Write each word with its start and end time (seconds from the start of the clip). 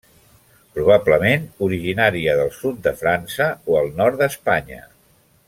Probablement 0.77 1.45
originària 1.67 2.35
del 2.41 2.49
sud 2.61 2.81
de 2.89 2.95
França 3.03 3.51
o 3.75 3.79
el 3.83 3.93
nord 4.01 4.19
d'Espanya. 4.25 4.83